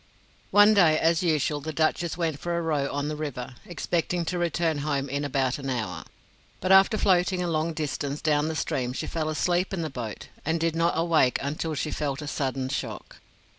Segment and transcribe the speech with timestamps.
[0.49, 4.39] One day, as usual, the Duchess went for a row on the river, expecting to
[4.39, 6.05] return home in about an hour;
[6.59, 10.29] but after floating a long distance down the stream she fell asleep in the boat
[10.43, 13.17] and did not awake until she felt a sudden shock.